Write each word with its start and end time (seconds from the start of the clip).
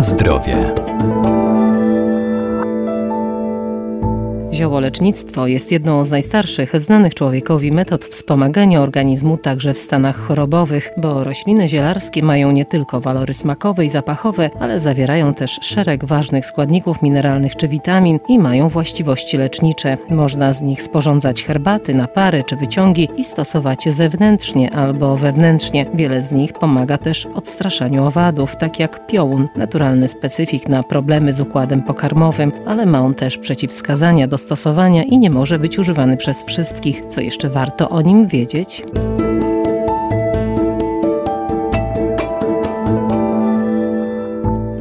Zdrowie. 0.00 0.87
Ziołolecznictwo 4.58 5.46
jest 5.46 5.72
jedną 5.72 6.04
z 6.04 6.10
najstarszych 6.10 6.80
znanych 6.80 7.14
człowiekowi 7.14 7.72
metod 7.72 8.04
wspomagania 8.04 8.82
organizmu 8.82 9.36
także 9.36 9.74
w 9.74 9.78
stanach 9.78 10.16
chorobowych, 10.16 10.90
bo 10.96 11.24
rośliny 11.24 11.68
zielarskie 11.68 12.22
mają 12.22 12.52
nie 12.52 12.64
tylko 12.64 13.00
walory 13.00 13.34
smakowe 13.34 13.84
i 13.84 13.88
zapachowe, 13.88 14.50
ale 14.60 14.80
zawierają 14.80 15.34
też 15.34 15.58
szereg 15.62 16.04
ważnych 16.04 16.46
składników 16.46 17.02
mineralnych 17.02 17.56
czy 17.56 17.68
witamin 17.68 18.18
i 18.28 18.38
mają 18.38 18.68
właściwości 18.68 19.36
lecznicze. 19.36 19.98
Można 20.10 20.52
z 20.52 20.62
nich 20.62 20.82
sporządzać 20.82 21.44
herbaty, 21.44 21.94
napary 21.94 22.44
czy 22.44 22.56
wyciągi 22.56 23.08
i 23.16 23.24
stosować 23.24 23.84
zewnętrznie 23.90 24.74
albo 24.74 25.16
wewnętrznie. 25.16 25.86
Wiele 25.94 26.24
z 26.24 26.32
nich 26.32 26.52
pomaga 26.52 26.98
też 26.98 27.26
w 27.26 27.36
odstraszaniu 27.36 28.04
owadów, 28.04 28.56
tak 28.56 28.80
jak 28.80 29.06
piołun, 29.06 29.48
naturalny 29.56 30.08
specyfik 30.08 30.68
na 30.68 30.82
problemy 30.82 31.32
z 31.32 31.40
układem 31.40 31.82
pokarmowym, 31.82 32.52
ale 32.66 32.86
ma 32.86 33.00
on 33.00 33.14
też 33.14 33.38
przeciwwskazania 33.38 34.28
do 34.28 34.38
stosowania 34.48 35.02
i 35.02 35.18
nie 35.18 35.30
może 35.30 35.58
być 35.58 35.78
używany 35.78 36.16
przez 36.16 36.42
wszystkich. 36.42 37.02
Co 37.08 37.20
jeszcze 37.20 37.50
warto 37.50 37.88
o 37.88 38.02
nim 38.02 38.26
wiedzieć? 38.26 38.82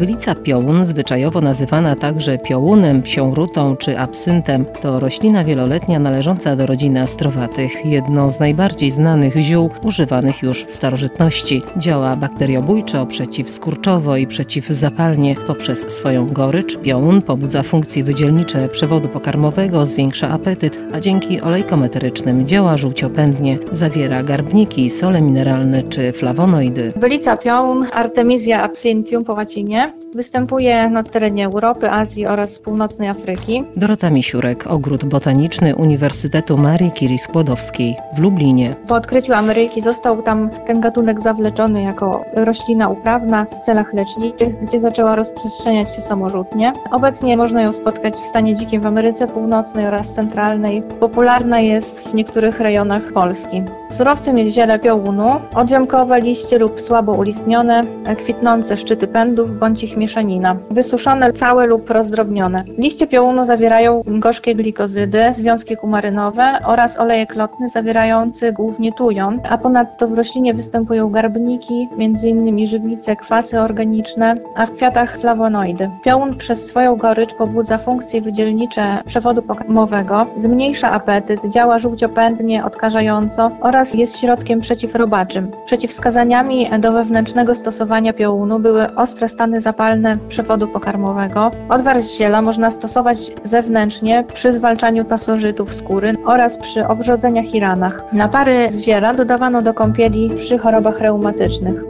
Bylica 0.00 0.34
piołun, 0.34 0.86
zwyczajowo 0.86 1.40
nazywana 1.40 1.96
także 1.96 2.38
piołunem, 2.38 3.02
psiąrutą 3.02 3.76
czy 3.76 3.98
absyntem, 3.98 4.64
to 4.80 5.00
roślina 5.00 5.44
wieloletnia 5.44 5.98
należąca 5.98 6.56
do 6.56 6.66
rodziny 6.66 7.00
astrowatych, 7.00 7.86
jedno 7.86 8.30
z 8.30 8.40
najbardziej 8.40 8.90
znanych 8.90 9.36
ziół 9.36 9.70
używanych 9.82 10.42
już 10.42 10.64
w 10.64 10.72
starożytności. 10.72 11.62
Działa 11.76 12.16
bakteriobójczo, 12.16 13.06
przeciwskurczowo 13.06 14.16
i 14.16 14.26
przeciwzapalnie. 14.26 15.34
Poprzez 15.46 15.92
swoją 15.92 16.26
gorycz 16.26 16.78
piołun 16.78 17.22
pobudza 17.22 17.62
funkcje 17.62 18.04
wydzielnicze 18.04 18.68
przewodu 18.68 19.08
pokarmowego, 19.08 19.86
zwiększa 19.86 20.28
apetyt, 20.28 20.78
a 20.94 21.00
dzięki 21.00 21.40
olejkom 21.40 21.84
eterycznym 21.84 22.46
działa 22.46 22.76
żółciopędnie. 22.76 23.58
Zawiera 23.72 24.22
garbniki, 24.22 24.90
sole 24.90 25.20
mineralne 25.20 25.82
czy 25.82 26.12
flawonoidy. 26.12 26.92
Bylica 26.96 27.36
piołun, 27.36 27.86
Artemisia 27.92 28.62
absinthium 28.62 29.24
po 29.24 29.32
łacinie, 29.32 29.89
Występuje 30.14 30.90
na 30.90 31.02
terenie 31.02 31.46
Europy, 31.46 31.90
Azji 31.90 32.26
oraz 32.26 32.58
północnej 32.58 33.08
Afryki. 33.08 33.64
Dorota 33.76 34.10
Misiurek, 34.10 34.66
Ogród 34.66 35.04
Botaniczny 35.04 35.76
Uniwersytetu 35.76 36.58
Marii 36.58 36.92
Curie 36.92 37.18
Skłodowskiej 37.18 37.96
w 38.16 38.18
Lublinie. 38.18 38.76
Po 38.86 38.94
odkryciu 38.94 39.32
Ameryki 39.32 39.80
został 39.80 40.22
tam 40.22 40.50
ten 40.66 40.80
gatunek 40.80 41.20
zawleczony 41.20 41.82
jako 41.82 42.24
roślina 42.34 42.88
uprawna 42.88 43.44
w 43.44 43.58
celach 43.58 43.94
leczniczych, 43.94 44.64
gdzie 44.64 44.80
zaczęła 44.80 45.16
rozprzestrzeniać 45.16 45.96
się 45.96 46.02
samorzutnie. 46.02 46.72
Obecnie 46.90 47.36
można 47.36 47.62
ją 47.62 47.72
spotkać 47.72 48.14
w 48.14 48.24
stanie 48.24 48.54
dzikim 48.54 48.80
w 48.80 48.86
Ameryce 48.86 49.26
Północnej 49.28 49.86
oraz 49.86 50.14
Centralnej. 50.14 50.82
Popularna 50.82 51.60
jest 51.60 52.08
w 52.08 52.14
niektórych 52.14 52.60
rejonach 52.60 53.12
Polski. 53.12 53.62
Surowcem 53.90 54.38
jest 54.38 54.54
ziele 54.54 54.78
piołunu, 54.78 55.40
odziemkowe 55.54 56.20
liście 56.20 56.58
lub 56.58 56.80
słabo 56.80 57.12
ulistnione, 57.12 57.80
kwitnące 58.18 58.76
szczyty 58.76 59.06
pędów 59.06 59.58
bądź 59.58 59.79
ich 59.82 59.96
mieszanina. 59.96 60.56
Wysuszone 60.70 61.32
całe 61.32 61.66
lub 61.66 61.90
rozdrobnione. 61.90 62.64
Liście 62.78 63.06
piołunu 63.06 63.44
zawierają 63.44 64.02
gorzkie 64.06 64.54
glikozydy, 64.54 65.22
związki 65.32 65.76
kumarynowe 65.76 66.58
oraz 66.64 66.98
olejek 66.98 67.34
lotny 67.34 67.68
zawierający 67.68 68.52
głównie 68.52 68.92
tujon, 68.92 69.40
a 69.50 69.58
ponadto 69.58 70.08
w 70.08 70.12
roślinie 70.12 70.54
występują 70.54 71.10
garbniki, 71.10 71.88
m.in. 71.98 72.66
żywice, 72.66 73.16
kwasy 73.16 73.60
organiczne, 73.60 74.36
a 74.56 74.66
w 74.66 74.70
kwiatach 74.70 75.18
flawonoidy. 75.18 75.90
Piołun 76.02 76.36
przez 76.36 76.66
swoją 76.66 76.96
gorycz 76.96 77.34
pobudza 77.34 77.78
funkcje 77.78 78.20
wydzielnicze 78.20 79.02
przewodu 79.06 79.42
pokarmowego, 79.42 80.26
zmniejsza 80.36 80.90
apetyt, 80.90 81.40
działa 81.48 81.78
żółciopędnie, 81.78 82.64
odkażająco 82.64 83.50
oraz 83.60 83.94
jest 83.94 84.18
środkiem 84.18 84.60
przeciwrobaczym. 84.60 85.50
Przeciwwskazaniami 85.64 86.70
do 86.78 86.92
wewnętrznego 86.92 87.54
stosowania 87.54 88.12
piołunu 88.12 88.58
były 88.58 88.94
ostre 88.94 89.28
stany 89.28 89.60
zapalne 89.70 90.16
przewodu 90.28 90.68
pokarmowego. 90.68 91.50
Odwar 91.68 92.02
z 92.02 92.18
ziela 92.18 92.42
można 92.42 92.70
stosować 92.70 93.18
zewnętrznie 93.44 94.24
przy 94.32 94.52
zwalczaniu 94.52 95.04
pasożytów 95.04 95.74
skóry 95.74 96.14
oraz 96.26 96.58
przy 96.58 96.86
owrzodzeniach 96.86 97.54
i 97.54 97.60
ranach. 97.60 98.02
Napary 98.12 98.70
z 98.70 98.84
ziela 98.84 99.14
dodawano 99.14 99.62
do 99.62 99.74
kąpieli 99.74 100.30
przy 100.34 100.58
chorobach 100.58 100.98
reumatycznych. 101.00 101.82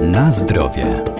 Na 0.00 0.30
zdrowie. 0.30 1.15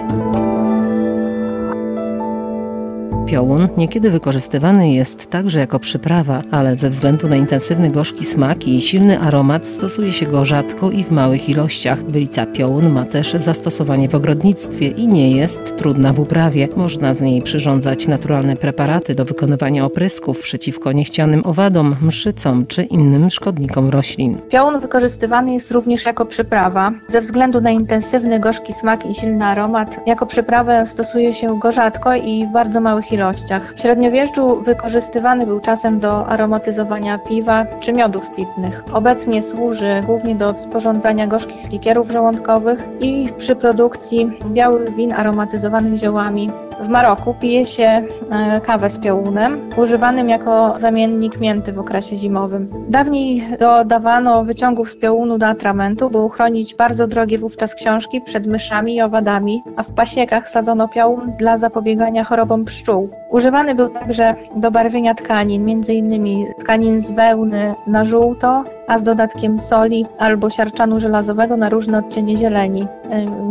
Piołun 3.27 3.69
niekiedy 3.77 4.11
wykorzystywany 4.11 4.93
jest 4.93 5.31
także 5.31 5.61
jako 5.61 5.79
przyprawa, 5.79 6.43
ale 6.51 6.77
ze 6.77 6.91
względu 6.91 7.29
na 7.29 7.37
intensywny 7.37 7.91
gorzki 7.91 8.25
smak 8.25 8.69
i 8.69 8.81
silny 8.81 9.21
aromat 9.21 9.67
stosuje 9.67 10.13
się 10.13 10.27
go 10.27 10.45
rzadko 10.45 10.91
i 10.91 11.05
w 11.05 11.11
małych 11.11 11.49
ilościach. 11.49 12.03
Bylica 12.03 12.47
piołun 12.47 12.93
ma 12.93 13.05
też 13.05 13.33
zastosowanie 13.33 14.09
w 14.09 14.15
ogrodnictwie 14.15 14.89
i 14.89 15.09
nie 15.09 15.31
jest 15.31 15.77
trudna 15.77 16.13
w 16.13 16.21
uprawie. 16.21 16.69
Można 16.77 17.15
z 17.15 17.23
niej 17.23 17.43
przyrządzać 17.43 18.09
naturalne 18.09 18.57
preparaty 18.57 19.15
do 19.15 19.25
wykonywania 19.25 19.85
oprysków 19.85 20.41
przeciwko 20.41 20.93
niechcianym 20.93 21.43
owadom, 21.45 21.97
mszycom 22.01 22.67
czy 22.67 22.83
innym 22.83 23.31
szkodnikom 23.31 23.89
roślin. 23.89 24.39
Piołun 24.49 24.81
wykorzystywany 24.81 25.53
jest 25.53 25.71
również 25.71 26.07
jako 26.07 26.27
przyprawa. 26.27 26.93
Ze 27.07 27.21
względu 27.21 27.61
na 27.61 27.71
intensywny 27.71 28.41
gorzki 28.41 28.73
smak 28.73 29.07
i 29.11 29.15
silny 29.15 29.45
aromat, 29.45 30.01
jako 30.07 30.27
przyprawę 30.27 30.87
stosuje 30.87 31.35
się 31.35 31.59
go 31.59 31.73
rzadko 31.73 32.15
i 32.15 32.47
w 32.47 32.53
bardzo 32.53 32.81
małych 32.81 33.13
ilościach 33.13 33.16
ilościach. 33.17 33.75
W 33.75 33.81
średniowieczu 33.81 34.63
wykorzystywany 34.63 35.47
był 35.47 35.61
czasem 35.61 36.01
do 36.01 36.27
aromatyzowania 36.27 37.19
piwa 37.19 37.67
czy 37.81 37.93
miodów 37.93 38.31
pitnych. 38.31 38.85
Obecnie 38.93 39.43
służy 39.43 40.03
głównie 40.07 40.35
do 40.35 40.59
sporządzania 40.59 41.27
gorzkich 41.27 41.71
likierów 41.71 42.11
żołądkowych 42.11 42.89
i 43.01 43.29
przy 43.39 43.57
produkcji 43.57 44.31
białych 44.47 44.95
win 44.95 45.13
aromatyzowanych 45.13 45.97
ziołami. 45.97 46.51
W 46.81 46.89
Maroku 46.89 47.35
pije 47.35 47.67
się 47.67 48.03
e, 48.31 48.61
kawę 48.61 48.91
z 48.91 48.99
piołunem, 48.99 49.71
używanym 49.77 50.29
jako 50.29 50.75
zamiennik 50.79 51.41
mięty 51.41 51.73
w 51.73 51.79
okresie 51.79 52.17
zimowym. 52.17 52.71
Dawniej 52.89 53.49
dodawano 53.61 54.45
wyciągów 54.45 54.91
z 54.91 54.97
piołunu 54.97 55.39
do 55.39 55.47
atramentu, 55.47 56.11
by 56.11 56.19
uchronić 56.19 56.75
bardzo 56.75 57.07
drogie 57.07 57.39
wówczas 57.39 57.75
książki 57.75 58.21
przed 58.21 58.47
myszami 58.47 58.95
i 58.95 59.03
owadami, 59.03 59.63
a 59.77 59.83
w 59.83 59.93
pasiekach 59.93 60.49
sadzono 60.49 60.89
piołun 60.89 61.33
dla 61.39 61.59
zapobiegania 61.59 62.25
chorobom 62.25 62.65
pszczół. 62.65 63.11
Używany 63.37 63.75
był 63.75 63.89
także 63.89 64.35
do 64.57 64.71
barwienia 64.71 65.15
tkanin, 65.15 65.71
m.in. 65.71 66.47
tkanin 66.59 67.01
z 67.01 67.11
wełny 67.11 67.75
na 67.87 68.05
żółto, 68.05 68.65
a 68.87 68.99
z 68.99 69.03
dodatkiem 69.03 69.61
soli 69.61 70.07
albo 70.19 70.51
siarczanu 70.51 71.01
żelazowego 71.01 71.57
na 71.57 71.69
różne 71.69 71.99
odcienie 71.99 72.37
zieleni, 72.37 72.87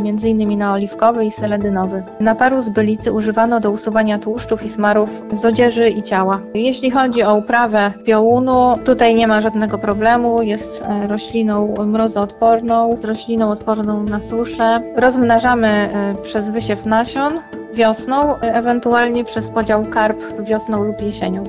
m.in. 0.06 0.58
na 0.58 0.74
oliwkowy 0.74 1.26
i 1.26 1.32
seledynowy. 1.32 2.04
Naparu 2.20 2.62
z 2.62 2.70
bylicy 2.70 3.12
używano 3.12 3.60
do 3.60 3.72
usuwania 3.72 4.20
tłuszczów 4.20 4.64
i 4.64 4.70
smarów 4.70 5.22
z 5.34 5.46
odzieży 5.46 5.90
i 5.90 6.04
ciała. 6.04 6.42
Jeśli 6.54 6.92
chodzi 6.92 7.24
o 7.24 7.36
uprawę 7.36 7.94
piołunu, 8.06 8.78
tutaj 8.86 9.16
nie 9.16 9.28
ma 9.28 9.42
żadnego 9.42 9.78
problemu, 9.78 10.42
jest 10.42 10.84
e, 10.84 11.08
rośliną 11.08 11.74
mrozoodporną, 11.86 12.90
jest 12.90 13.06
rośliną 13.06 13.50
odporną 13.50 14.04
na 14.04 14.20
suszę. 14.20 14.82
Rozmnażamy 14.96 15.68
e, 15.68 16.16
przez 16.22 16.50
wysiew 16.50 16.86
nasion 16.86 17.40
wiosną, 17.76 18.36
e, 18.36 18.40
ewentualnie 18.42 19.24
przez 19.24 19.50
podział 19.50 19.86
karp 19.86 20.42
wiosną 20.44 20.84
lub 20.84 21.02
jesienią. 21.02 21.44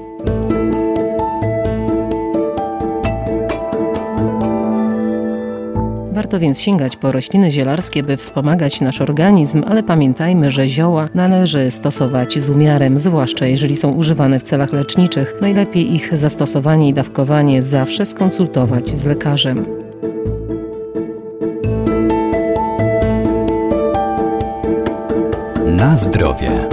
Warto 6.13 6.41
więc 6.41 6.61
sięgać 6.61 6.97
po 6.97 7.13
rośliny 7.13 7.51
zielarskie, 7.51 8.03
by 8.03 8.17
wspomagać 8.17 8.81
nasz 8.81 9.01
organizm, 9.01 9.65
ale 9.67 9.83
pamiętajmy, 9.83 10.51
że 10.51 10.69
zioła 10.69 11.09
należy 11.15 11.71
stosować 11.71 12.39
z 12.39 12.51
umiarem, 12.51 12.99
zwłaszcza 12.99 13.47
jeżeli 13.47 13.77
są 13.77 13.93
używane 13.93 14.39
w 14.39 14.43
celach 14.43 14.73
leczniczych. 14.73 15.35
Najlepiej 15.41 15.95
ich 15.95 16.17
zastosowanie 16.17 16.89
i 16.89 16.95
dawkowanie 16.95 17.63
zawsze 17.63 18.07
skonsultować 18.07 18.89
z 18.89 19.07
lekarzem. 19.07 19.86
Na 25.77 25.97
zdrowie. 25.97 26.69